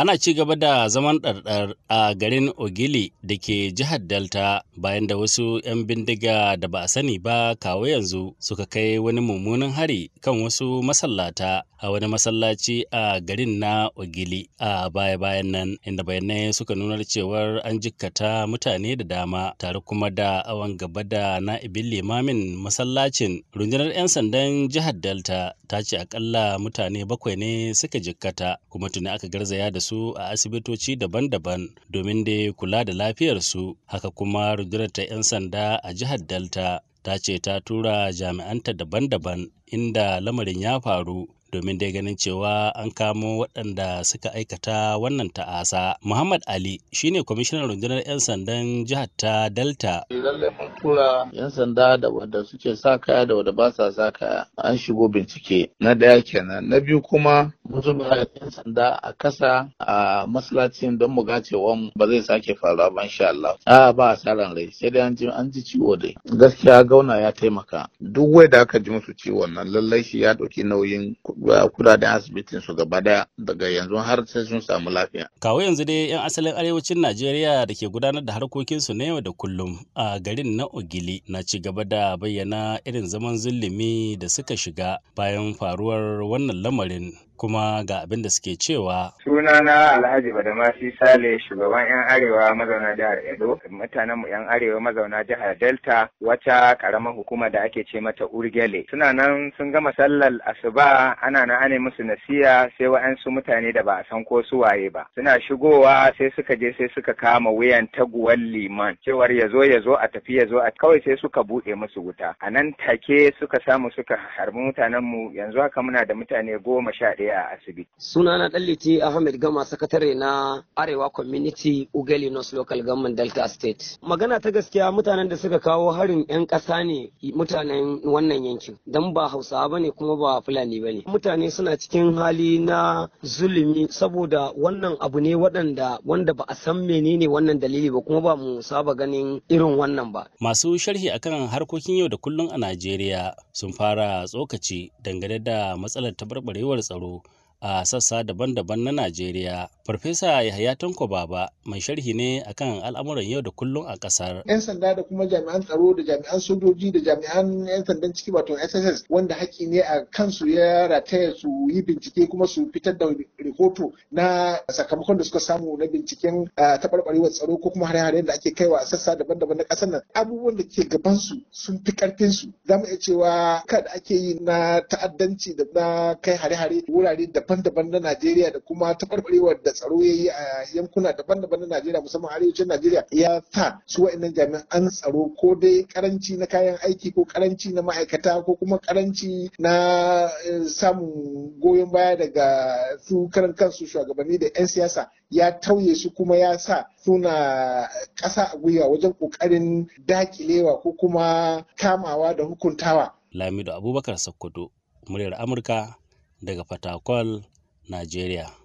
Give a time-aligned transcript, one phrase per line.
[0.00, 5.16] Ana ci gaba da zaman ɗarɗar a garin Ogili da ke jihar Delta bayan da
[5.18, 10.10] wasu 'yan bindiga da ba a sani ba kawo yanzu suka kai wani mummunan hari
[10.22, 16.54] kan wasu masallata a wani masallaci a garin na Ogili a baya-bayan nan inda bayanai
[16.54, 21.86] suka nuna cewar an jikkata mutane da dama tare kuma da awon gaba da na'ibin
[21.90, 23.42] limamin masallacin.
[23.56, 29.08] Rundunar 'yan sandan jihar Delta ta ce akalla mutane bakwai ne suka jikkata kuma tuni
[29.10, 34.90] aka garzaya da su a asibitoci daban-daban domin da kula da lafiyarsu haka kuma rundunar
[34.96, 39.40] ta 'yan sanda a jihar delta ta ce ta tura jami'anta daban-daban
[39.76, 41.20] inda lamarin ya faru
[41.52, 45.96] domin dai ganin cewa an kamo waɗanda suka aikata wannan ta'asa.
[46.04, 50.04] Muhammad Ali shine kwamishinan rundunar 'yan sandan jihar ta Delta.
[50.10, 54.10] Lallai mun tura 'yan sanda da wanda suke sa kaya da wanda ba sa sa
[54.12, 56.68] kaya an shigo bincike na ɗaya kenan.
[56.68, 62.06] Na biyu kuma mun zuba 'yan sanda a kasa a masallacin don mu cewa ba
[62.06, 63.56] zai sake faruwa ba insha Allah.
[63.66, 66.16] A ba asaran rai sai dai an ji an ji ciwo dai.
[66.24, 67.88] Gaskiya gauna ya taimaka.
[68.00, 72.60] Duk wai da aka ji musu ciwon nan lallai shi ya ɗauki nauyin kuɗaɗen asibitin
[72.60, 75.28] su gaba ɗaya daga yanzu har sai sun samu lafiya.
[75.40, 79.30] Kawo yanzu dai 'yan asalin arewacin Najeriya da ke gudanar da harkokinsu na yau da
[79.32, 84.56] kullum a garin na Ogili na ci gaba da bayyana irin zaman zulumi da suka
[84.56, 89.14] shiga bayan faruwar wannan lamarin kuma ga abin da suke cewa.
[89.38, 95.54] Sunana Alhaji Badamasi Sale shugaban 'yan arewa mazauna jihar Edo, mutanenmu 'yan arewa mazauna jihar
[95.58, 98.86] Delta wata karamar hukuma da ake ce mata Urgele.
[98.90, 103.82] Suna nan sun gama sallar asuba ana na ane musu nasiya sai wa'ansu mutane da
[103.82, 105.06] ba a san ko su waye ba.
[105.14, 109.78] Suna shigowa sai suka je sai suka kama wuyan taguwar liman cewar ya zo ya
[109.80, 112.34] zo a tafi ya zo a kawai sai suka buɗe musu wuta.
[112.42, 117.14] A nan take suka samu suka harbi mutanenmu yanzu haka muna da mutane goma sha
[117.14, 117.86] ɗaya a asibiti.
[117.98, 123.98] Sunana Ɗanliti Ahmed Gama sakatare na Arewa Community Ugeli North Local Government Delta State.
[124.02, 128.78] Magana ta gaskiya mutanen da suka kawo harin 'yan ƙasa ne mutanen wannan yankin.
[128.86, 131.02] Dan ba Hausawa ba ne kuma ba Fulani ba ne.
[131.06, 136.86] Mutane suna cikin hali na zulumi saboda wannan abu ne waɗanda wanda ba a san
[136.86, 140.26] menene wannan dalili ba kuma ba mu saba ganin irin wannan ba.
[140.40, 146.12] Masu sharhi akan harkokin yau da kullum a Najeriya sun fara tsokaci dangane da matsalar
[146.14, 147.22] taɓarɓarewar tsaro
[147.60, 149.68] a sassa daban-daban na Najeriya.
[149.86, 154.42] Farfesa Yahaya Tanko Baba mai sharhi ne akan al'amuran yau da kullum a ƙasar.
[154.46, 158.54] 'Yan sanda da kuma jami'an tsaro da jami'an sojoji da jami'an 'yan sandan ciki wato
[158.56, 163.06] SSS wanda haƙƙi ne a kansu ya rataya su yi bincike kuma su fitar da
[163.06, 168.54] rahoto na sakamakon da suka samu na binciken taɓarɓarewar tsaro ko kuma hare-haren da ake
[168.54, 170.02] kaiwa a sassa daban-daban na ƙasar nan.
[170.14, 172.52] Abubuwan da ke gabansu sun fi ƙarfinsu.
[172.68, 177.40] Za mu iya cewa kada ake yi na ta'addanci da na kai hare-hare wurare da
[177.48, 182.00] daban-daban na Najeriya da kuma taɓarɓarewar da tsaro ya yi a yankuna daban-daban na Najeriya
[182.02, 187.10] musamman arewacin Najeriya ya sa su wa'annan jami'an tsaro ko dai karanci na kayan aiki
[187.14, 190.28] ko karanci na ma'aikata ko kuma karanci na
[190.68, 196.36] samun goyon baya daga su karan kansu shugabanni da 'yan siyasa ya tauye su kuma
[196.36, 203.12] ya sa suna ƙasa a gwiwa wajen ƙoƙarin dakilewa ko kuma kamawa da hukuntawa.
[203.32, 204.70] Lamido Abubakar Sokoto,
[205.08, 205.96] muryar Amurka
[206.42, 207.42] daga Fatakwal,
[207.88, 208.58] Najeriya.